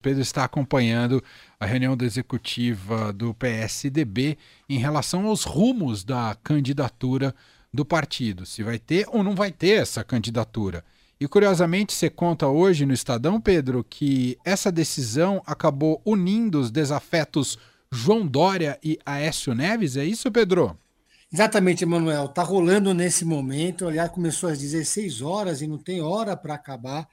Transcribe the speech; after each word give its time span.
Pedro 0.00 0.22
está 0.22 0.44
acompanhando 0.44 1.22
a 1.58 1.66
reunião 1.66 1.96
da 1.96 2.04
executiva 2.04 3.12
do 3.12 3.34
PSDB 3.34 4.38
em 4.68 4.78
relação 4.78 5.26
aos 5.26 5.42
rumos 5.42 6.04
da 6.04 6.36
candidatura 6.44 7.34
do 7.74 7.84
partido. 7.84 8.46
Se 8.46 8.62
vai 8.62 8.78
ter 8.78 9.06
ou 9.08 9.24
não 9.24 9.34
vai 9.34 9.50
ter 9.50 9.82
essa 9.82 10.04
candidatura. 10.04 10.84
E 11.20 11.26
curiosamente, 11.26 11.92
você 11.92 12.08
conta 12.08 12.46
hoje 12.46 12.86
no 12.86 12.94
Estadão, 12.94 13.40
Pedro, 13.40 13.82
que 13.82 14.38
essa 14.44 14.70
decisão 14.70 15.42
acabou 15.44 16.00
unindo 16.04 16.60
os 16.60 16.70
desafetos 16.70 17.58
João 17.90 18.24
Dória 18.24 18.78
e 18.84 19.00
Aécio 19.04 19.52
Neves. 19.52 19.96
É 19.96 20.04
isso, 20.04 20.30
Pedro? 20.30 20.78
Exatamente, 21.32 21.82
Emanuel. 21.82 22.26
Está 22.26 22.44
rolando 22.44 22.94
nesse 22.94 23.24
momento. 23.24 23.88
Aliás, 23.88 24.12
começou 24.12 24.48
às 24.48 24.60
16 24.60 25.22
horas 25.22 25.60
e 25.60 25.66
não 25.66 25.76
tem 25.76 26.00
hora 26.00 26.36
para 26.36 26.54
acabar 26.54 27.08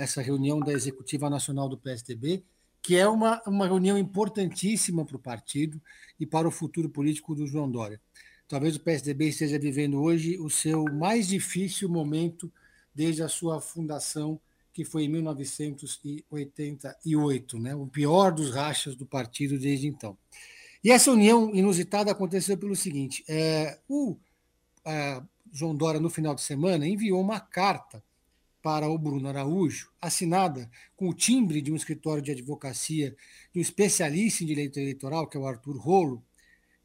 essa 0.00 0.20
reunião 0.22 0.60
da 0.60 0.72
Executiva 0.72 1.28
Nacional 1.28 1.68
do 1.68 1.76
PSDB, 1.76 2.42
que 2.80 2.96
é 2.96 3.06
uma, 3.06 3.42
uma 3.46 3.66
reunião 3.66 3.98
importantíssima 3.98 5.04
para 5.04 5.16
o 5.16 5.20
partido 5.20 5.78
e 6.18 6.24
para 6.24 6.48
o 6.48 6.50
futuro 6.50 6.88
político 6.88 7.34
do 7.34 7.46
João 7.46 7.70
Dória. 7.70 8.00
Talvez 8.48 8.76
o 8.76 8.80
PSDB 8.80 9.28
esteja 9.28 9.58
vivendo 9.58 10.00
hoje 10.00 10.38
o 10.38 10.48
seu 10.48 10.86
mais 10.86 11.28
difícil 11.28 11.86
momento 11.86 12.50
desde 12.94 13.22
a 13.22 13.28
sua 13.28 13.60
fundação, 13.60 14.40
que 14.72 14.86
foi 14.86 15.04
em 15.04 15.10
1988, 15.10 17.58
né? 17.58 17.74
o 17.74 17.86
pior 17.86 18.32
dos 18.32 18.54
rachas 18.54 18.96
do 18.96 19.04
partido 19.04 19.58
desde 19.58 19.86
então. 19.86 20.16
E 20.82 20.90
essa 20.90 21.12
união 21.12 21.54
inusitada 21.54 22.10
aconteceu 22.10 22.56
pelo 22.56 22.74
seguinte: 22.74 23.22
é, 23.28 23.78
o 23.86 24.16
é, 24.82 25.20
João 25.52 25.76
Dória, 25.76 26.00
no 26.00 26.08
final 26.08 26.34
de 26.34 26.40
semana, 26.40 26.88
enviou 26.88 27.20
uma 27.20 27.38
carta 27.38 28.02
para 28.62 28.88
o 28.88 28.98
Bruno 28.98 29.28
Araújo, 29.28 29.90
assinada 30.00 30.70
com 30.96 31.08
o 31.08 31.14
timbre 31.14 31.62
de 31.62 31.72
um 31.72 31.76
escritório 31.76 32.22
de 32.22 32.30
advocacia 32.30 33.16
de 33.52 33.58
um 33.58 33.62
especialista 33.62 34.42
em 34.42 34.46
direito 34.46 34.78
eleitoral, 34.78 35.26
que 35.26 35.36
é 35.36 35.40
o 35.40 35.46
Arthur 35.46 35.76
Rolo, 35.78 36.22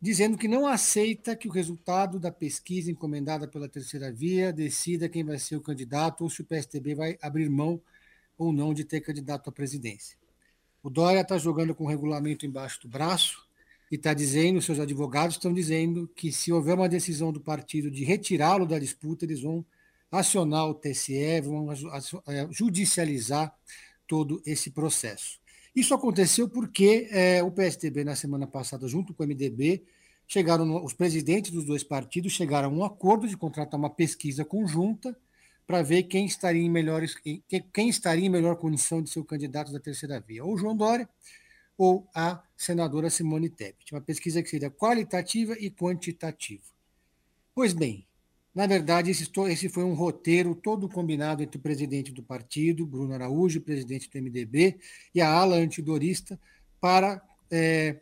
dizendo 0.01 0.37
que 0.37 0.47
não 0.47 0.67
aceita 0.67 1.35
que 1.35 1.47
o 1.47 1.51
resultado 1.51 2.19
da 2.19 2.31
pesquisa 2.31 2.91
encomendada 2.91 3.47
pela 3.47 3.67
terceira 3.67 4.11
via 4.11 4.53
decida 4.53 5.09
quem 5.09 5.23
vai 5.23 5.39
ser 5.39 5.55
o 5.55 5.61
candidato 5.61 6.23
ou 6.23 6.29
se 6.29 6.41
o 6.41 6.45
PSDB 6.45 6.95
vai 6.95 7.17
abrir 7.21 7.49
mão 7.49 7.81
ou 8.37 8.51
não 8.51 8.73
de 8.73 8.83
ter 8.83 9.01
candidato 9.01 9.49
à 9.49 9.53
presidência. 9.53 10.17
O 10.83 10.89
Dória 10.89 11.21
está 11.21 11.37
jogando 11.37 11.73
com 11.73 11.85
o 11.85 11.87
regulamento 11.87 12.45
embaixo 12.45 12.81
do 12.81 12.87
braço 12.87 13.47
e 13.91 13.95
está 13.95 14.13
dizendo, 14.13 14.61
seus 14.61 14.79
advogados 14.79 15.35
estão 15.35 15.53
dizendo 15.53 16.07
que 16.15 16.31
se 16.31 16.51
houver 16.51 16.75
uma 16.75 16.89
decisão 16.89 17.31
do 17.31 17.39
partido 17.39 17.89
de 17.89 18.03
retirá-lo 18.03 18.67
da 18.67 18.77
disputa, 18.77 19.25
eles 19.25 19.41
vão 19.41 19.65
acionar 20.11 20.67
o 20.67 20.75
TSE, 20.75 21.41
vão 21.41 21.71
é, 21.71 22.47
judicializar 22.51 23.53
todo 24.07 24.41
esse 24.45 24.71
processo. 24.71 25.39
Isso 25.75 25.93
aconteceu 25.93 26.47
porque 26.47 27.07
é, 27.11 27.43
o 27.43 27.51
PSDB, 27.51 28.03
na 28.03 28.15
semana 28.15 28.47
passada, 28.47 28.87
junto 28.87 29.13
com 29.13 29.23
o 29.23 29.27
MDB, 29.27 29.83
chegaram, 30.27 30.83
os 30.83 30.93
presidentes 30.93 31.51
dos 31.51 31.65
dois 31.65 31.83
partidos 31.83 32.33
chegaram 32.33 32.69
a 32.69 32.71
um 32.71 32.83
acordo 32.83 33.27
de 33.27 33.35
contratar 33.35 33.79
uma 33.79 33.89
pesquisa 33.89 34.45
conjunta 34.45 35.17
para 35.67 35.81
ver 35.81 36.03
quem 36.03 36.25
estaria 36.25 36.61
em 36.61 36.69
melhores, 36.69 37.15
quem, 37.73 37.89
estaria 37.89 38.25
em 38.25 38.29
melhor 38.29 38.55
condição 38.55 39.01
de 39.01 39.09
ser 39.09 39.19
o 39.19 39.25
candidato 39.25 39.71
da 39.71 39.79
terceira 39.79 40.19
via, 40.19 40.45
ou 40.45 40.57
João 40.57 40.77
Dória 40.77 41.09
ou 41.77 42.07
a 42.15 42.41
senadora 42.55 43.09
Simone 43.09 43.49
Tebet. 43.49 43.91
Uma 43.93 44.01
pesquisa 44.01 44.41
que 44.41 44.49
seria 44.49 44.69
qualitativa 44.69 45.57
e 45.59 45.69
quantitativa. 45.69 46.63
Pois 47.53 47.73
bem, 47.73 48.07
na 48.55 48.65
verdade, 48.65 49.11
esse, 49.11 49.29
esse 49.49 49.67
foi 49.67 49.83
um 49.83 49.93
roteiro 49.93 50.55
todo 50.55 50.87
combinado 50.87 51.43
entre 51.43 51.57
o 51.57 51.61
presidente 51.61 52.13
do 52.13 52.23
partido, 52.23 52.85
Bruno 52.85 53.13
Araújo, 53.13 53.59
presidente 53.59 54.09
do 54.09 54.17
MDB, 54.17 54.79
e 55.13 55.19
a 55.19 55.29
ala 55.29 55.57
antidorista, 55.57 56.39
para 56.79 57.21
é, 57.51 57.99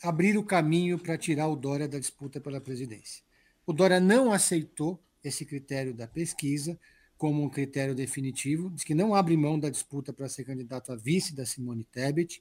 abrir 0.00 0.38
o 0.38 0.44
caminho 0.44 1.00
para 1.00 1.18
tirar 1.18 1.48
o 1.48 1.56
Dória 1.56 1.88
da 1.88 1.98
disputa 1.98 2.40
pela 2.40 2.60
presidência. 2.60 3.24
O 3.66 3.72
Dória 3.72 3.98
não 3.98 4.32
aceitou 4.32 5.02
esse 5.24 5.44
critério 5.44 5.92
da 5.92 6.06
pesquisa 6.06 6.78
como 7.18 7.42
um 7.42 7.48
critério 7.48 7.94
definitivo, 7.94 8.70
diz 8.70 8.84
que 8.84 8.94
não 8.94 9.14
abre 9.14 9.36
mão 9.36 9.58
da 9.58 9.68
disputa 9.68 10.12
para 10.12 10.28
ser 10.28 10.44
candidato 10.44 10.92
a 10.92 10.96
vice 10.96 11.34
da 11.34 11.44
Simone 11.44 11.84
Tebet 11.84 12.40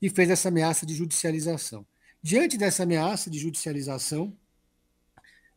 e 0.00 0.10
fez 0.10 0.30
essa 0.30 0.48
ameaça 0.48 0.84
de 0.84 0.94
judicialização. 0.94 1.86
Diante 2.20 2.56
dessa 2.56 2.82
ameaça 2.82 3.30
de 3.30 3.38
judicialização, 3.38 4.36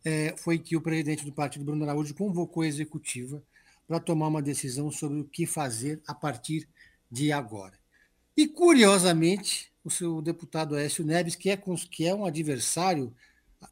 é, 0.06 0.36
foi 0.38 0.60
que 0.60 0.78
o 0.78 0.82
presidente 0.82 1.26
do 1.26 1.34
partido, 1.34 1.66
Bruno 1.66 1.84
Araújo, 1.84 2.14
convocou 2.14 2.62
a 2.62 2.68
executiva 2.68 3.42
para 3.88 4.00
tomar 4.00 4.28
uma 4.28 4.42
decisão 4.42 4.92
sobre 4.92 5.20
o 5.20 5.26
que 5.26 5.48
fazer 5.48 6.00
a 6.08 6.14
partir 6.14 6.70
de 7.10 7.32
agora. 7.32 7.74
E, 8.38 8.48
curiosamente, 8.48 9.72
o 9.84 9.90
seu 9.90 10.22
deputado 10.22 10.78
Écio 10.78 11.04
Neves, 11.04 11.36
que 11.36 11.50
é, 11.50 11.58
que 11.90 12.06
é 12.06 12.14
um 12.14 12.26
adversário 12.26 13.12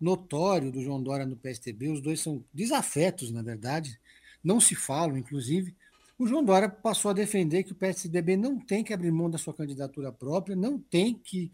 notório 0.02 0.72
do 0.72 0.82
João 0.82 1.02
Dória 1.02 1.26
no 1.26 1.36
PSTB, 1.36 1.90
os 1.90 2.02
dois 2.02 2.20
são 2.20 2.44
desafetos, 2.52 3.32
na 3.32 3.44
verdade, 3.44 4.00
não 4.44 4.60
se 4.60 4.74
falam, 4.74 5.18
inclusive. 5.18 5.76
O 6.18 6.26
João 6.26 6.44
Dória 6.44 6.68
passou 6.68 7.12
a 7.12 7.14
defender 7.14 7.64
que 7.64 7.74
o 7.74 7.76
PSDB 7.76 8.38
não 8.38 8.60
tem 8.60 8.84
que 8.84 8.94
abrir 8.94 9.12
mão 9.12 9.30
da 9.30 9.38
sua 9.38 9.54
candidatura 9.54 10.12
própria, 10.12 10.56
não 10.56 10.80
tem 10.80 11.14
que 11.14 11.52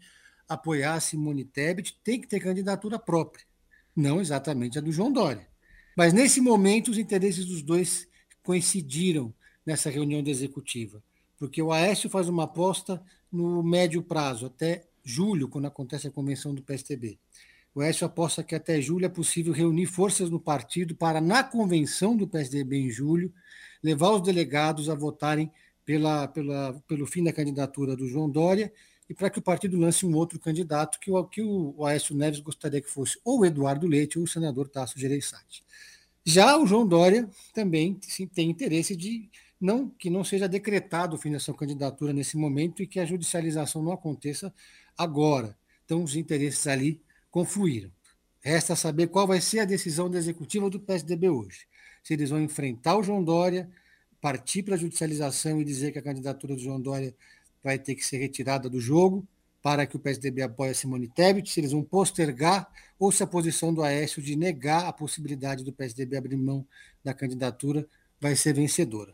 apoiar 0.48 0.94
a 0.94 1.00
Simone 1.00 1.44
Tebet, 1.44 1.98
tem 2.02 2.20
que 2.20 2.26
ter 2.26 2.40
candidatura 2.40 2.98
própria 2.98 3.49
não 3.94 4.20
exatamente 4.20 4.78
a 4.78 4.80
do 4.80 4.92
João 4.92 5.12
Dória. 5.12 5.46
Mas 5.96 6.12
nesse 6.12 6.40
momento 6.40 6.90
os 6.90 6.98
interesses 6.98 7.44
dos 7.44 7.62
dois 7.62 8.08
coincidiram 8.42 9.34
nessa 9.64 9.90
reunião 9.90 10.22
da 10.22 10.30
executiva, 10.30 11.02
porque 11.38 11.60
o 11.60 11.72
Aécio 11.72 12.08
faz 12.08 12.28
uma 12.28 12.44
aposta 12.44 13.02
no 13.30 13.62
médio 13.62 14.02
prazo, 14.02 14.46
até 14.46 14.84
julho, 15.04 15.48
quando 15.48 15.66
acontece 15.66 16.06
a 16.06 16.10
convenção 16.10 16.54
do 16.54 16.62
PSTB. 16.62 17.18
O 17.74 17.80
Aécio 17.80 18.06
aposta 18.06 18.42
que 18.42 18.54
até 18.54 18.80
julho 18.80 19.06
é 19.06 19.08
possível 19.08 19.52
reunir 19.52 19.86
forças 19.86 20.28
no 20.28 20.40
partido 20.40 20.94
para, 20.94 21.20
na 21.20 21.44
convenção 21.44 22.16
do 22.16 22.26
PSDB 22.26 22.76
em 22.78 22.90
julho, 22.90 23.32
levar 23.82 24.10
os 24.10 24.22
delegados 24.22 24.88
a 24.88 24.94
votarem 24.94 25.50
pela, 25.84 26.26
pela, 26.28 26.72
pelo 26.86 27.06
fim 27.06 27.22
da 27.22 27.32
candidatura 27.32 27.96
do 27.96 28.06
João 28.06 28.28
Dória 28.28 28.72
e 29.10 29.14
para 29.14 29.28
que 29.28 29.40
o 29.40 29.42
partido 29.42 29.76
lance 29.76 30.06
um 30.06 30.14
outro 30.14 30.38
candidato 30.38 31.00
que 31.00 31.10
o, 31.10 31.24
que 31.24 31.42
o 31.42 31.84
Aécio 31.84 32.14
Neves 32.14 32.38
gostaria 32.38 32.80
que 32.80 32.88
fosse 32.88 33.18
ou 33.24 33.40
o 33.40 33.44
Eduardo 33.44 33.88
Leite 33.88 34.16
ou 34.16 34.24
o 34.24 34.28
senador 34.28 34.68
Tasso 34.68 34.96
Gereissati. 34.96 35.64
Já 36.24 36.56
o 36.56 36.64
João 36.64 36.86
Dória 36.86 37.28
também 37.52 37.98
sim, 38.02 38.24
tem 38.28 38.48
interesse 38.48 38.94
de 38.94 39.28
não 39.60 39.88
que 39.88 40.08
não 40.08 40.22
seja 40.22 40.48
decretado 40.48 41.16
o 41.16 41.18
fim 41.18 41.32
da 41.32 41.40
sua 41.40 41.56
candidatura 41.56 42.12
nesse 42.12 42.36
momento 42.36 42.84
e 42.84 42.86
que 42.86 43.00
a 43.00 43.04
judicialização 43.04 43.82
não 43.82 43.90
aconteça 43.90 44.54
agora. 44.96 45.58
Então 45.84 46.04
os 46.04 46.14
interesses 46.14 46.68
ali 46.68 47.02
confluíram. 47.32 47.90
Resta 48.40 48.76
saber 48.76 49.08
qual 49.08 49.26
vai 49.26 49.40
ser 49.40 49.58
a 49.58 49.64
decisão 49.64 50.08
da 50.08 50.18
executiva 50.18 50.70
do 50.70 50.78
PSDB 50.78 51.28
hoje. 51.28 51.66
Se 52.04 52.14
eles 52.14 52.30
vão 52.30 52.40
enfrentar 52.40 52.96
o 52.96 53.02
João 53.02 53.24
Dória, 53.24 53.68
partir 54.20 54.62
para 54.62 54.76
a 54.76 54.78
judicialização 54.78 55.60
e 55.60 55.64
dizer 55.64 55.90
que 55.90 55.98
a 55.98 56.02
candidatura 56.02 56.54
do 56.54 56.62
João 56.62 56.80
Dória 56.80 57.12
vai 57.62 57.78
ter 57.78 57.94
que 57.94 58.04
ser 58.04 58.18
retirada 58.18 58.68
do 58.68 58.80
jogo 58.80 59.26
para 59.62 59.86
que 59.86 59.96
o 59.96 59.98
PSDB 59.98 60.42
apoie 60.42 60.70
a 60.70 60.74
Simone 60.74 61.08
Tebet, 61.08 61.50
se 61.50 61.60
eles 61.60 61.72
vão 61.72 61.82
postergar 61.82 62.68
ou 62.98 63.12
se 63.12 63.22
a 63.22 63.26
posição 63.26 63.72
do 63.72 63.82
Aécio 63.82 64.22
de 64.22 64.36
negar 64.36 64.86
a 64.86 64.92
possibilidade 64.92 65.64
do 65.64 65.72
PSDB 65.72 66.16
abrir 66.16 66.36
mão 66.36 66.66
da 67.04 67.12
candidatura 67.12 67.86
vai 68.20 68.34
ser 68.36 68.54
vencedora. 68.54 69.12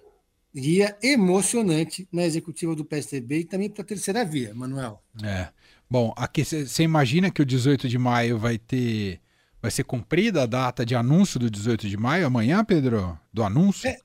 Dia 0.54 0.96
emocionante 1.02 2.08
na 2.10 2.24
executiva 2.24 2.74
do 2.74 2.84
PSDB 2.84 3.40
e 3.40 3.44
também 3.44 3.68
para 3.68 3.82
a 3.82 3.86
terceira 3.86 4.24
via, 4.24 4.54
Manuel. 4.54 5.02
É. 5.22 5.48
Bom, 5.88 6.14
aqui 6.16 6.44
você 6.44 6.82
imagina 6.82 7.30
que 7.30 7.42
o 7.42 7.46
18 7.46 7.88
de 7.88 7.98
maio 7.98 8.38
vai 8.38 8.58
ter 8.58 9.20
vai 9.60 9.70
ser 9.70 9.84
cumprida 9.84 10.44
a 10.44 10.46
data 10.46 10.86
de 10.86 10.94
anúncio 10.94 11.40
do 11.40 11.50
18 11.50 11.88
de 11.88 11.96
maio 11.96 12.26
amanhã, 12.26 12.64
Pedro? 12.64 13.18
Do 13.32 13.42
anúncio? 13.42 13.88
É, 13.88 13.98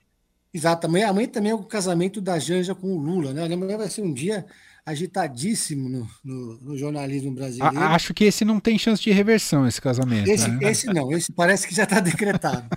Exato, 0.54 0.86
amanhã, 0.86 1.08
amanhã 1.08 1.28
também 1.28 1.52
é 1.52 1.54
o 1.54 1.64
casamento 1.64 2.20
da 2.20 2.38
Janja 2.38 2.74
com 2.74 2.94
o 2.94 2.98
Lula, 2.98 3.32
né? 3.32 3.44
Amanhã 3.44 3.78
vai 3.78 3.88
ser 3.88 4.02
um 4.02 4.12
dia 4.12 4.44
agitadíssimo 4.84 5.88
no, 5.88 6.10
no, 6.22 6.58
no 6.60 6.76
jornalismo 6.76 7.32
brasileiro. 7.32 7.78
A, 7.78 7.94
acho 7.94 8.12
que 8.12 8.24
esse 8.24 8.44
não 8.44 8.60
tem 8.60 8.78
chance 8.78 9.02
de 9.02 9.10
reversão, 9.12 9.66
esse 9.66 9.80
casamento. 9.80 10.28
Esse, 10.28 10.48
né? 10.48 10.70
esse 10.70 10.86
não, 10.88 11.10
esse 11.12 11.32
parece 11.32 11.66
que 11.66 11.74
já 11.74 11.84
está 11.84 11.98
decretado. 12.00 12.68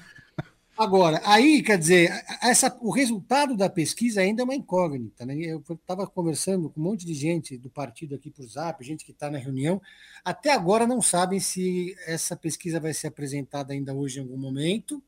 Agora, 0.77 1.22
aí, 1.24 1.63
quer 1.63 1.77
dizer, 1.77 2.12
essa, 2.42 2.77
o 2.81 2.92
resultado 2.92 3.56
da 3.56 3.69
pesquisa 3.69 4.19
ainda 4.19 4.42
é 4.42 4.44
uma 4.44 4.56
incógnita. 4.56 5.25
Né? 5.25 5.36
Eu 5.38 5.63
estava 5.69 6.06
conversando 6.06 6.69
com 6.69 6.81
um 6.81 6.83
monte 6.83 7.06
de 7.06 7.13
gente 7.13 7.57
do 7.57 7.69
partido 7.69 8.13
aqui 8.13 8.30
por 8.30 8.45
Zap, 8.45 8.83
gente 8.83 9.06
que 9.06 9.12
está 9.12 9.31
na 9.31 9.38
reunião. 9.38 9.81
Até 10.24 10.51
agora 10.51 10.86
não 10.86 11.01
sabem 11.01 11.39
se 11.39 11.95
essa 12.06 12.36
pesquisa 12.36 12.80
vai 12.80 12.94
ser 12.94 13.07
apresentada 13.07 13.74
ainda 13.74 13.94
hoje 13.94 14.19
em 14.19 14.24
algum 14.24 14.38
momento 14.38 15.01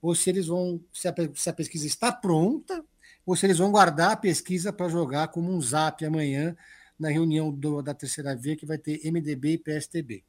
ou 0.00 0.14
se 0.14 0.30
eles 0.30 0.46
vão, 0.46 0.80
se 0.92 1.08
a, 1.08 1.14
se 1.34 1.50
a 1.50 1.52
pesquisa 1.52 1.86
está 1.86 2.10
pronta, 2.12 2.84
ou 3.24 3.36
se 3.36 3.46
eles 3.46 3.58
vão 3.58 3.70
guardar 3.70 4.12
a 4.12 4.16
pesquisa 4.16 4.72
para 4.72 4.88
jogar 4.88 5.28
como 5.28 5.52
um 5.52 5.60
zap 5.60 6.04
amanhã 6.04 6.56
na 6.98 7.08
reunião 7.08 7.50
do, 7.50 7.80
da 7.80 7.94
terceira 7.94 8.36
via 8.36 8.56
que 8.56 8.66
vai 8.66 8.78
ter 8.78 9.00
MDB 9.10 9.52
e 9.52 9.58
PSTB. 9.58 10.24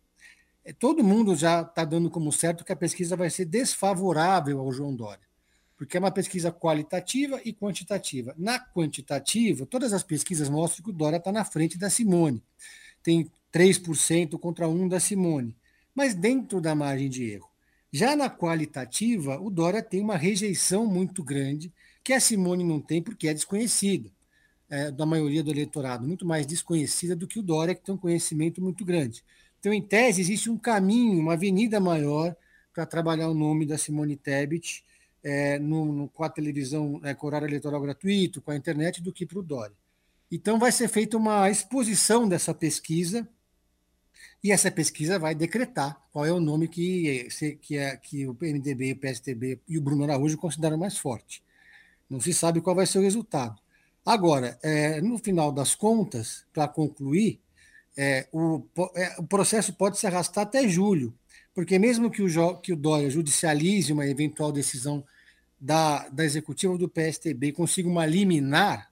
É, 0.64 0.72
todo 0.72 1.04
mundo 1.04 1.36
já 1.36 1.62
está 1.62 1.84
dando 1.84 2.10
como 2.10 2.32
certo 2.32 2.64
que 2.64 2.72
a 2.72 2.76
pesquisa 2.76 3.16
vai 3.16 3.30
ser 3.30 3.46
desfavorável 3.46 4.60
ao 4.60 4.72
João 4.72 4.96
Dória, 4.96 5.28
porque 5.76 5.98
é 5.98 6.00
uma 6.00 6.12
pesquisa 6.12 6.52
qualitativa 6.52 7.42
e 7.44 7.52
quantitativa. 7.52 8.34
Na 8.38 8.60
quantitativa, 8.60 9.66
todas 9.66 9.92
as 9.92 10.04
pesquisas 10.04 10.50
mostram 10.50 10.84
que 10.84 10.92
o 10.92 10.94
Dória 10.94 11.18
está 11.18 11.32
na 11.32 11.44
frente 11.44 11.78
da 11.78 11.90
Simone. 11.90 12.44
Tem 13.02 13.30
3% 13.52 14.40
contra 14.40 14.68
1% 14.68 14.90
da 14.90 15.00
Simone, 15.00 15.58
mas 15.94 16.14
dentro 16.14 16.62
da 16.62 16.76
margem 16.76 17.10
de 17.10 17.32
erro. 17.32 17.51
Já 17.92 18.16
na 18.16 18.30
qualitativa, 18.30 19.38
o 19.40 19.50
Dória 19.50 19.84
tem 19.84 20.02
uma 20.02 20.16
rejeição 20.16 20.86
muito 20.86 21.22
grande, 21.24 21.72
que 22.04 22.14
a 22.14 22.20
Simone 22.20 22.64
não 22.64 22.80
tem 22.80 23.02
porque 23.02 23.28
é 23.28 23.34
desconhecida, 23.34 24.10
é, 24.70 24.90
da 24.90 25.06
maioria 25.06 25.44
do 25.44 25.52
eleitorado, 25.52 26.08
muito 26.08 26.26
mais 26.26 26.46
desconhecida 26.46 27.16
do 27.16 27.28
que 27.28 27.38
o 27.38 27.44
Dória, 27.44 27.76
que 27.76 27.84
tem 27.84 27.94
um 27.94 27.98
conhecimento 27.98 28.62
muito 28.62 28.86
grande. 28.86 29.24
Então, 29.60 29.74
em 29.74 29.82
tese, 29.82 30.22
existe 30.22 30.50
um 30.50 30.58
caminho, 30.58 31.20
uma 31.20 31.34
avenida 31.34 31.80
maior 31.80 32.34
para 32.74 32.86
trabalhar 32.86 33.28
o 33.28 33.34
nome 33.34 33.66
da 33.66 33.78
Simone 33.78 34.16
Tebet 34.16 34.84
é, 35.22 35.60
no, 35.60 35.86
no, 35.92 36.08
com 36.08 36.24
a 36.24 36.30
televisão, 36.30 37.02
é, 37.04 37.14
com 37.14 37.28
horário 37.28 37.48
eleitoral 37.48 37.82
gratuito, 37.82 38.42
com 38.42 38.52
a 38.52 38.56
internet, 38.56 39.02
do 39.02 39.12
que 39.12 39.26
para 39.26 39.38
o 39.38 39.44
Dória. 39.44 39.76
Então, 40.32 40.58
vai 40.58 40.72
ser 40.72 40.88
feita 40.88 41.18
uma 41.18 41.50
exposição 41.50 42.28
dessa 42.28 42.54
pesquisa, 42.54 43.28
e 44.44 44.52
essa 44.52 44.72
pesquisa 44.72 45.20
vai 45.20 45.36
decretar 45.36 46.02
qual 46.12 46.26
é 46.26 46.32
o 46.32 46.40
nome 46.40 46.68
que, 46.68 47.28
que, 47.62 47.78
é, 47.78 47.96
que 47.96 48.28
o 48.28 48.34
PMDB, 48.34 48.94
o 48.94 48.98
PSDB 48.98 49.60
e 49.68 49.78
o 49.78 49.82
Bruno 49.82 50.04
Araújo 50.04 50.38
consideram 50.38 50.78
mais 50.78 50.98
forte. 50.98 51.44
Não 52.10 52.20
se 52.20 52.34
sabe 52.34 52.60
qual 52.60 52.76
vai 52.76 52.86
ser 52.86 53.00
o 53.00 53.04
resultado. 53.04 53.62
Agora, 54.06 54.58
é, 54.64 55.00
no 55.00 55.18
final 55.20 55.52
das 55.52 55.76
contas, 55.76 56.44
para 56.52 56.68
concluir, 56.68 57.40
é, 57.96 58.28
o, 58.32 58.66
é, 58.96 59.16
o, 59.20 59.24
processo 59.24 59.74
pode 59.74 60.00
se 60.00 60.08
arrastar 60.08 60.44
até 60.44 60.68
julho, 60.68 61.14
porque 61.54 61.78
mesmo 61.78 62.10
que 62.10 62.24
o, 62.24 62.58
que 62.58 62.74
o 62.74 62.76
Dória 62.76 63.10
judicialize 63.10 63.94
uma 63.94 64.08
eventual 64.08 64.52
decisão 64.52 65.06
da, 65.60 66.10
da 66.10 66.26
executiva 66.26 66.76
do 66.78 66.90
PSDB 66.90 67.48
e 67.48 67.54
consiga 67.54 67.88
uma 67.88 68.06
liminar, 68.06 68.92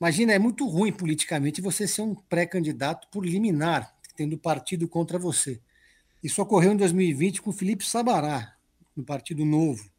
imagina, 0.00 0.32
é 0.32 0.38
muito 0.38 0.64
ruim 0.68 0.92
politicamente 0.92 1.60
você 1.60 1.88
ser 1.88 2.02
um 2.02 2.14
pré-candidato 2.14 3.08
por 3.10 3.26
liminar, 3.26 3.92
tendo 4.20 4.36
partido 4.36 4.86
contra 4.86 5.18
você. 5.18 5.58
Isso 6.22 6.42
ocorreu 6.42 6.72
em 6.72 6.76
2020 6.76 7.40
com 7.40 7.50
Felipe 7.50 7.86
Sabará, 7.86 8.54
no 8.94 9.02
Partido 9.02 9.46
Novo, 9.46 9.90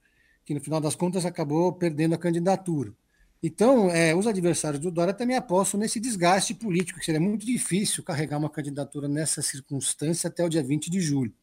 que 0.46 0.54
no 0.54 0.62
final 0.62 0.80
das 0.80 0.94
contas 0.94 1.26
acabou 1.26 1.74
perdendo 1.74 2.14
a 2.14 2.20
candidatura. 2.20 2.94
Então, 3.42 3.90
é, 3.90 4.14
os 4.14 4.28
adversários 4.28 4.80
do 4.80 4.92
Dória 4.92 5.12
também 5.12 5.36
apostam 5.36 5.80
nesse 5.80 6.00
desgaste 6.00 6.54
político, 6.54 7.00
que 7.00 7.06
seria 7.06 7.20
muito 7.20 7.44
difícil 7.44 8.04
carregar 8.04 8.38
uma 8.38 8.48
candidatura 8.48 9.08
nessa 9.08 9.42
circunstância 9.42 10.28
até 10.28 10.46
o 10.46 10.50
dia 10.50 10.62
20 10.62 10.92
de 10.92 11.02
julho. 11.02 11.34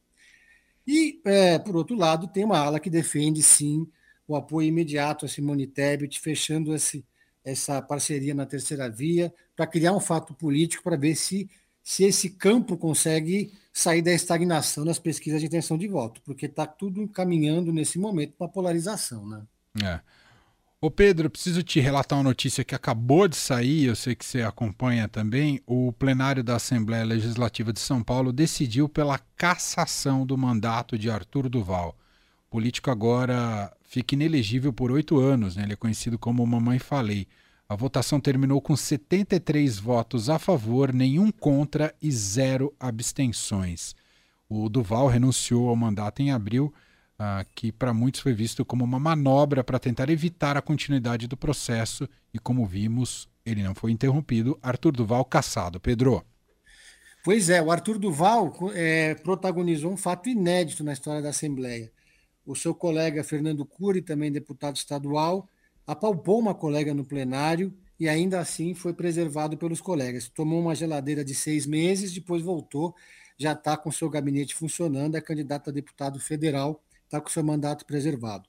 E, 0.87 1.19
é, 1.25 1.59
por 1.59 1.75
outro 1.75 1.97
lado, 1.97 2.29
tem 2.29 2.45
uma 2.45 2.59
ala 2.59 2.79
que 2.79 2.89
defende, 2.89 3.43
sim, 3.43 3.85
o 4.25 4.37
apoio 4.37 4.69
imediato 4.69 5.25
a 5.25 5.27
Simone 5.27 5.67
Tebet, 5.67 6.17
fechando 6.17 6.73
esse, 6.73 7.05
essa 7.43 7.81
parceria 7.81 8.33
na 8.33 8.45
terceira 8.45 8.89
via, 8.89 9.33
para 9.53 9.67
criar 9.67 9.91
um 9.91 9.99
fato 9.99 10.33
político, 10.33 10.81
para 10.81 10.95
ver 10.95 11.15
se 11.15 11.49
se 11.83 12.03
esse 12.03 12.31
campo 12.31 12.77
consegue 12.77 13.51
sair 13.71 14.01
da 14.01 14.11
estagnação 14.11 14.83
nas 14.83 14.99
pesquisas 14.99 15.39
de 15.39 15.47
intenção 15.47 15.77
de 15.77 15.87
voto, 15.87 16.21
porque 16.25 16.45
está 16.45 16.65
tudo 16.65 17.07
caminhando 17.07 17.71
nesse 17.71 17.97
momento 17.97 18.33
para 18.37 18.47
polarização, 18.47 19.27
né? 19.27 19.41
É. 19.83 19.99
Ô 20.81 20.89
Pedro, 20.89 21.29
preciso 21.29 21.61
te 21.61 21.81
relatar 21.81 22.17
uma 22.17 22.23
notícia 22.23 22.63
que 22.63 22.73
acabou 22.73 23.27
de 23.27 23.35
sair, 23.35 23.83
eu 23.83 23.95
sei 23.97 24.15
que 24.15 24.23
você 24.23 24.41
acompanha 24.43 25.09
também. 25.09 25.61
O 25.65 25.91
plenário 25.91 26.41
da 26.41 26.55
Assembleia 26.55 27.03
Legislativa 27.03 27.73
de 27.73 27.81
São 27.81 28.01
Paulo 28.01 28.31
decidiu 28.31 28.87
pela 28.87 29.19
cassação 29.35 30.25
do 30.25 30.37
mandato 30.37 30.97
de 30.97 31.09
Arthur 31.09 31.49
Duval. 31.49 31.97
O 32.47 32.51
político 32.51 32.89
agora 32.89 33.69
fica 33.83 34.15
inelegível 34.15 34.71
por 34.71 34.89
oito 34.89 35.19
anos, 35.19 35.57
né? 35.57 35.63
ele 35.63 35.73
é 35.73 35.75
conhecido 35.75 36.17
como 36.17 36.47
Mamãe 36.47 36.79
Falei. 36.79 37.27
A 37.69 37.75
votação 37.75 38.19
terminou 38.19 38.59
com 38.59 38.75
73 38.75 39.77
votos 39.77 40.27
a 40.27 40.39
favor, 40.39 40.91
nenhum 40.91 41.31
contra 41.31 41.93
e 42.01 42.11
zero 42.11 42.73
abstenções. 42.79 43.95
O 44.49 44.67
Duval 44.67 45.05
renunciou 45.05 45.69
ao 45.69 45.75
mandato 45.75 46.19
em 46.23 46.31
abril, 46.31 46.73
uh, 47.19 47.45
que 47.53 47.71
para 47.71 47.93
muitos 47.93 48.21
foi 48.21 48.33
visto 48.33 48.65
como 48.65 48.83
uma 48.83 48.97
manobra 48.97 49.63
para 49.63 49.77
tentar 49.77 50.09
evitar 50.09 50.57
a 50.57 50.63
continuidade 50.63 51.27
do 51.27 51.37
processo, 51.37 52.09
e 52.33 52.39
como 52.39 52.65
vimos, 52.65 53.29
ele 53.45 53.61
não 53.61 53.75
foi 53.75 53.91
interrompido. 53.91 54.57
Arthur 54.63 54.93
Duval 54.93 55.23
caçado. 55.23 55.79
Pedro. 55.79 56.25
Pois 57.23 57.51
é, 57.51 57.61
o 57.61 57.69
Arthur 57.69 57.99
Duval 57.99 58.51
é, 58.73 59.13
protagonizou 59.13 59.91
um 59.91 59.97
fato 59.97 60.27
inédito 60.27 60.83
na 60.83 60.93
história 60.93 61.21
da 61.21 61.29
Assembleia. 61.29 61.91
O 62.43 62.55
seu 62.55 62.73
colega 62.73 63.23
Fernando 63.23 63.63
Cury, 63.63 64.01
também 64.01 64.31
deputado 64.31 64.75
estadual, 64.75 65.47
apalpou 65.89 66.37
uma 66.37 66.53
colega 66.53 66.93
no 66.93 67.03
plenário 67.03 67.73
e 67.99 68.07
ainda 68.07 68.39
assim 68.39 68.75
foi 68.75 68.93
preservado 68.93 69.57
pelos 69.57 69.81
colegas. 69.81 70.29
Tomou 70.29 70.61
uma 70.61 70.75
geladeira 70.75 71.25
de 71.25 71.33
seis 71.33 71.65
meses, 71.65 72.13
depois 72.13 72.43
voltou, 72.43 72.93
já 73.39 73.53
está 73.53 73.75
com 73.75 73.91
seu 73.91 74.07
gabinete 74.07 74.53
funcionando, 74.53 75.17
é 75.17 75.21
candidato 75.21 75.71
a 75.71 75.73
deputado 75.73 76.19
federal, 76.19 76.79
está 77.05 77.19
com 77.19 77.27
seu 77.27 77.43
mandato 77.43 77.87
preservado. 77.87 78.47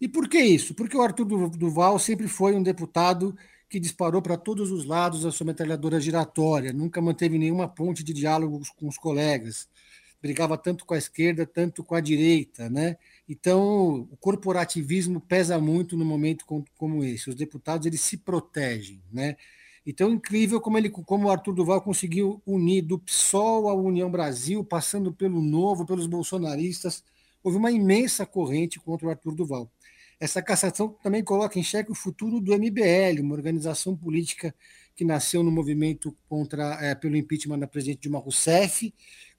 E 0.00 0.06
por 0.06 0.28
que 0.28 0.38
isso? 0.38 0.74
Porque 0.74 0.96
o 0.96 1.02
Arthur 1.02 1.24
Duval 1.50 1.98
sempre 1.98 2.28
foi 2.28 2.54
um 2.54 2.62
deputado 2.62 3.36
que 3.68 3.80
disparou 3.80 4.22
para 4.22 4.36
todos 4.36 4.70
os 4.70 4.84
lados 4.84 5.26
a 5.26 5.32
sua 5.32 5.46
metralhadora 5.46 5.98
giratória, 5.98 6.72
nunca 6.72 7.02
manteve 7.02 7.36
nenhuma 7.36 7.66
ponte 7.66 8.04
de 8.04 8.12
diálogo 8.12 8.60
com 8.76 8.86
os 8.86 8.96
colegas, 8.96 9.68
brigava 10.26 10.58
tanto 10.58 10.84
com 10.84 10.94
a 10.94 10.98
esquerda, 10.98 11.46
tanto 11.46 11.84
com 11.84 11.94
a 11.94 12.00
direita, 12.00 12.68
né? 12.68 12.96
Então, 13.28 14.08
o 14.10 14.16
corporativismo 14.16 15.20
pesa 15.20 15.58
muito 15.60 15.96
no 15.96 16.04
momento 16.04 16.44
como 16.76 17.04
esse. 17.04 17.30
Os 17.30 17.36
deputados 17.36 17.86
eles 17.86 18.00
se 18.00 18.16
protegem, 18.16 19.00
né? 19.12 19.36
Então, 19.86 20.10
incrível 20.10 20.60
como 20.60 20.76
ele, 20.76 20.90
como 20.90 21.28
o 21.28 21.30
Arthur 21.30 21.54
Duval 21.54 21.80
conseguiu 21.80 22.42
unir 22.44 22.82
do 22.82 22.98
PSOL 22.98 23.68
à 23.68 23.74
União 23.74 24.10
Brasil, 24.10 24.64
passando 24.64 25.12
pelo 25.12 25.40
Novo, 25.40 25.86
pelos 25.86 26.08
bolsonaristas. 26.08 27.04
Houve 27.40 27.56
uma 27.58 27.70
imensa 27.70 28.26
corrente 28.26 28.80
contra 28.80 29.06
o 29.06 29.10
Arthur 29.10 29.36
Duval. 29.36 29.70
Essa 30.18 30.42
cassação 30.42 30.88
também 31.04 31.22
coloca 31.22 31.56
em 31.56 31.62
xeque 31.62 31.92
o 31.92 31.94
futuro 31.94 32.40
do 32.40 32.52
MBL, 32.52 33.20
uma 33.20 33.34
organização 33.34 33.96
política 33.96 34.52
que 34.96 35.04
nasceu 35.04 35.44
no 35.44 35.52
movimento 35.52 36.16
contra 36.28 36.78
é, 36.80 36.94
pelo 36.94 37.16
impeachment 37.16 37.58
da 37.60 37.66
presidente 37.68 38.00
Dilma 38.00 38.18
Rousseff 38.18 38.92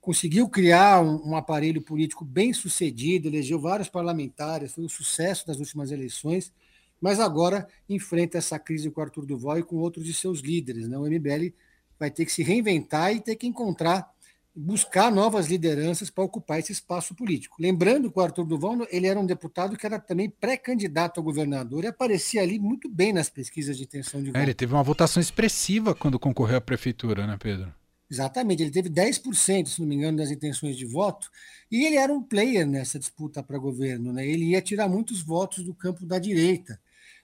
conseguiu 0.08 0.48
criar 0.48 1.02
um, 1.02 1.32
um, 1.32 1.36
aparelho 1.36 1.82
político 1.82 2.24
bem 2.24 2.54
sucedido, 2.54 3.28
elegeu 3.28 3.60
vários 3.60 3.90
parlamentares, 3.90 4.72
foi 4.72 4.86
um 4.86 4.88
sucesso 4.88 5.44
nas 5.46 5.60
últimas 5.60 5.92
eleições, 5.92 6.54
mas 7.02 7.20
agora 7.20 7.68
enfrenta 7.90 8.38
essa 8.38 8.58
crise 8.58 8.90
com 8.90 9.02
o 9.02 9.04
Arthur 9.04 9.26
Duval 9.26 9.60
e 9.60 9.64
com 9.64 9.76
outros 9.76 10.06
de 10.06 10.14
seus 10.14 10.40
líderes. 10.40 10.88
Né? 10.88 10.98
O 10.98 11.02
MBL 11.02 11.54
vai 12.00 12.10
ter 12.10 12.24
que 12.24 12.32
se 12.32 12.42
reinventar 12.42 13.14
e 13.14 13.20
ter 13.20 13.36
que 13.36 13.48
encontrar, 13.48 14.10
buscar 14.56 15.12
novas 15.12 15.48
lideranças 15.48 16.10
para 16.10 16.24
ocupar 16.24 16.60
esse 16.60 16.72
espaço 16.72 17.14
político. 17.14 17.58
Lembrando 17.60 18.10
que 18.10 18.18
o 18.18 18.22
Arthur 18.22 18.46
Duval 18.46 18.88
ele 18.90 19.08
era 19.08 19.20
um 19.20 19.26
deputado 19.26 19.76
que 19.76 19.86
era 19.86 20.00
também 20.00 20.30
pré-candidato 20.30 21.20
a 21.20 21.24
governador 21.24 21.84
e 21.84 21.88
aparecia 21.88 22.42
ali 22.42 22.58
muito 22.58 22.88
bem 22.88 23.12
nas 23.12 23.30
pesquisas 23.30 23.76
de 23.76 23.84
intenção 23.84 24.22
de 24.24 24.28
voto. 24.28 24.40
É, 24.40 24.44
ele 24.44 24.54
teve 24.54 24.74
uma 24.74 24.84
votação 24.84 25.20
expressiva 25.20 25.94
quando 25.94 26.18
concorreu 26.18 26.60
à 26.60 26.62
prefeitura, 26.62 27.28
né, 27.28 27.36
Pedro? 27.38 27.76
Exatamente, 28.10 28.64
ele 28.64 28.72
teve 28.72 28.90
10%, 28.90 29.68
se 29.68 29.82
não 29.82 29.88
me 29.88 29.96
engano, 29.96 30.18
das 30.18 30.32
intenções 30.32 30.78
de 30.78 30.86
voto, 30.86 31.30
e 31.70 31.86
ele 31.86 31.98
era 31.98 32.14
um 32.14 32.24
player 32.24 32.66
nessa 32.66 32.98
disputa 32.98 33.44
para 33.44 33.58
governo, 33.58 34.14
né? 34.14 34.26
ele 34.26 34.46
ia 34.46 34.62
tirar 34.62 34.88
muitos 34.88 35.22
votos 35.22 35.64
do 35.64 35.74
campo 35.74 36.06
da 36.06 36.18
direita. 36.18 36.80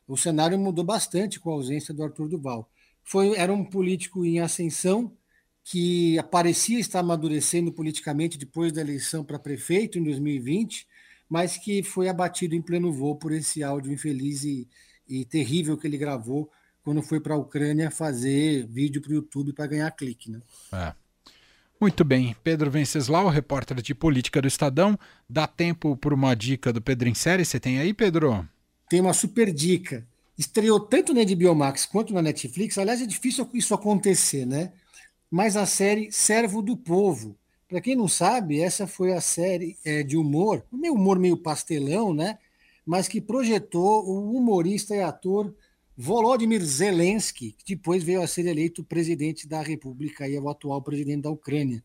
O 0.06 0.18
cenário 0.18 0.60
mudou 0.60 0.84
bastante 0.84 1.40
com 1.40 1.50
a 1.52 1.54
ausência 1.54 1.94
do 1.94 2.04
Arthur 2.04 2.28
Duval. 2.28 2.70
Foi, 3.02 3.36
era 3.36 3.54
um 3.54 3.64
político 3.64 4.26
em 4.26 4.42
ascensão 4.42 5.16
que 5.64 6.18
parecia 6.30 6.80
estar 6.80 7.00
amadurecendo 7.00 7.72
politicamente 7.72 8.38
depois 8.38 8.74
da 8.74 8.82
eleição 8.82 9.24
para 9.24 9.40
prefeito 9.40 9.98
em 9.98 10.04
2020, 10.04 10.86
mas 11.30 11.58
que 11.58 11.82
foi 11.82 12.10
abatido 12.10 12.54
em 12.56 12.62
pleno 12.62 12.92
voo 12.92 13.16
por 13.16 13.32
esse 13.32 13.64
áudio 13.64 13.94
infeliz 13.94 14.44
e, 14.44 14.68
e 15.08 15.24
terrível 15.24 15.78
que 15.78 15.88
ele 15.88 15.98
gravou 15.98 16.52
quando 16.84 17.02
foi 17.02 17.20
para 17.20 17.34
a 17.34 17.38
Ucrânia 17.38 17.90
fazer 17.90 18.68
vídeo 18.68 19.02
para 19.02 19.12
o 19.12 19.16
YouTube 19.16 19.54
para 19.54 19.68
ganhar 19.68 19.90
clique. 19.92 20.30
Né? 20.30 20.42
É. 20.74 20.94
Muito 21.80 22.04
bem. 22.04 22.36
Pedro 22.44 22.70
Venceslau, 22.70 23.28
repórter 23.30 23.82
de 23.82 23.96
política 23.96 24.42
do 24.42 24.48
Estadão. 24.48 24.98
Dá 25.30 25.48
tempo 25.48 25.96
para 25.98 26.14
uma 26.14 26.36
dica 26.36 26.72
do 26.72 26.82
Pedro 26.82 27.10
em 27.10 27.14
série? 27.14 27.46
Você 27.46 27.60
tem 27.60 27.80
aí, 27.80 27.94
Pedro? 27.94 28.48
Tem 28.90 29.00
uma 29.00 29.14
super 29.14 29.52
dica. 29.52 30.06
Estreou 30.38 30.80
tanto 30.80 31.14
na 31.14 31.24
HBO 31.24 31.56
Max 31.56 31.86
quanto 31.86 32.14
na 32.14 32.22
Netflix. 32.22 32.78
Aliás, 32.78 33.02
é 33.02 33.06
difícil 33.06 33.48
isso 33.54 33.74
acontecer, 33.74 34.46
né? 34.46 34.72
Mas 35.30 35.56
a 35.56 35.66
série 35.66 36.12
Servo 36.12 36.62
do 36.62 36.76
Povo. 36.76 37.36
Para 37.68 37.82
quem 37.82 37.96
não 37.96 38.08
sabe, 38.08 38.62
essa 38.62 38.86
foi 38.86 39.14
a 39.14 39.22
série 39.22 39.78
é, 39.84 40.04
de 40.04 40.16
humor, 40.16 40.64
meio 40.72 40.94
humor 40.94 41.18
meio 41.18 41.38
pastelão, 41.38 42.14
né? 42.14 42.38
Mas 42.86 43.08
que 43.08 43.20
projetou 43.20 44.06
o 44.06 44.36
humorista 44.38 44.96
e 44.96 45.02
ator 45.02 45.54
Volodymyr 45.96 46.64
Zelensky, 46.64 47.52
que 47.52 47.76
depois 47.76 48.04
veio 48.04 48.22
a 48.22 48.28
ser 48.28 48.46
eleito 48.46 48.84
presidente 48.84 49.48
da 49.48 49.62
República 49.62 50.28
e 50.28 50.36
é 50.36 50.40
o 50.40 50.50
atual 50.50 50.82
presidente 50.82 51.24
da 51.24 51.30
Ucrânia. 51.30 51.84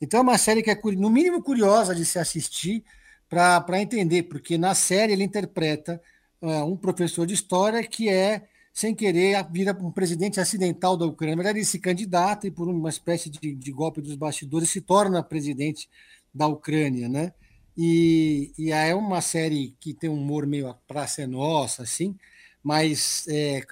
Então 0.00 0.20
é 0.20 0.22
uma 0.22 0.38
série 0.38 0.62
que 0.62 0.70
é, 0.70 0.80
no 0.96 1.10
mínimo, 1.10 1.42
curiosa 1.42 1.94
de 1.94 2.06
se 2.06 2.18
assistir 2.18 2.82
para 3.28 3.80
entender, 3.80 4.24
porque 4.24 4.56
na 4.56 4.74
série 4.74 5.12
ele 5.12 5.22
interpreta 5.22 6.00
uh, 6.40 6.64
um 6.64 6.76
professor 6.76 7.26
de 7.26 7.34
história 7.34 7.86
que 7.86 8.08
é, 8.08 8.48
sem 8.72 8.94
querer, 8.94 9.46
vira 9.52 9.76
um 9.80 9.92
presidente 9.92 10.40
acidental 10.40 10.96
da 10.96 11.04
Ucrânia. 11.04 11.36
Na 11.36 11.42
verdade, 11.42 11.58
ele 11.58 11.66
se 11.66 11.78
candidata 11.78 12.46
e, 12.46 12.50
por 12.50 12.66
uma 12.68 12.88
espécie 12.88 13.28
de, 13.28 13.54
de 13.54 13.72
golpe 13.72 14.00
dos 14.00 14.16
bastidores, 14.16 14.70
se 14.70 14.80
torna 14.80 15.22
presidente 15.22 15.88
da 16.34 16.46
Ucrânia, 16.46 17.08
né? 17.08 17.32
E, 17.76 18.52
e 18.58 18.72
é 18.72 18.94
uma 18.94 19.20
série 19.20 19.74
que 19.80 19.94
tem 19.94 20.10
um 20.10 20.14
humor 20.14 20.46
meio 20.46 20.74
praça 20.88 21.22
é 21.22 21.26
nossa, 21.26 21.82
assim, 21.82 22.16
mas 22.62 23.26
é, 23.28 23.62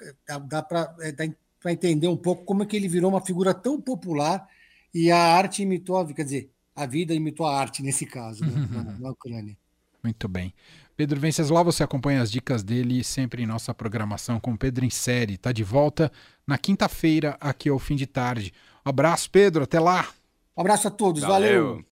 dá 0.47 0.61
para 0.61 0.95
é, 1.01 1.71
entender 1.71 2.07
um 2.07 2.17
pouco 2.17 2.43
como 2.43 2.63
é 2.63 2.65
que 2.65 2.75
ele 2.75 2.87
virou 2.87 3.11
uma 3.11 3.21
figura 3.21 3.53
tão 3.53 3.79
popular 3.79 4.47
e 4.93 5.11
a 5.11 5.17
arte 5.17 5.61
imitou 5.61 5.97
a 5.97 6.13
quer 6.13 6.23
dizer, 6.23 6.51
a 6.75 6.85
vida 6.85 7.13
imitou 7.13 7.45
a 7.45 7.59
arte 7.59 7.83
nesse 7.83 8.05
caso, 8.05 8.43
né, 8.45 8.67
na, 8.71 8.83
na 8.83 9.11
Ucrânia. 9.11 9.57
Muito 10.03 10.27
bem. 10.27 10.53
Pedro 10.95 11.19
Venceslau, 11.19 11.63
você 11.63 11.83
acompanha 11.83 12.21
as 12.21 12.31
dicas 12.31 12.63
dele 12.63 13.03
sempre 13.03 13.43
em 13.43 13.45
nossa 13.45 13.73
programação 13.73 14.39
com 14.39 14.55
Pedro 14.57 14.83
em 14.83 14.89
série. 14.89 15.35
Está 15.35 15.51
de 15.51 15.63
volta 15.63 16.11
na 16.45 16.57
quinta-feira, 16.57 17.37
aqui 17.39 17.69
ao 17.69 17.79
fim 17.79 17.95
de 17.95 18.05
tarde. 18.05 18.53
Um 18.85 18.89
abraço, 18.89 19.29
Pedro. 19.29 19.63
Até 19.63 19.79
lá. 19.79 20.09
Um 20.57 20.61
abraço 20.61 20.87
a 20.87 20.91
todos. 20.91 21.21
valeu. 21.21 21.67
valeu. 21.67 21.85